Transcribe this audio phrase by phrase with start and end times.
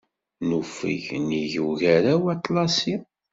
[0.47, 2.95] Nufeg nnig Ugaraw Aṭlasi.